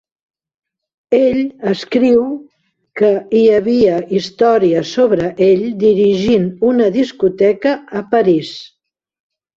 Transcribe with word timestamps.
Ell 1.17 1.41
escriu 1.71 2.23
que 3.01 3.11
hi 3.39 3.43
havia 3.57 3.99
històries 4.21 4.95
sobre 4.97 5.29
ell 5.49 5.63
dirigint 5.85 6.51
una 6.71 6.89
discoteca 6.97 7.75
a 8.01 8.07
París. 8.17 8.55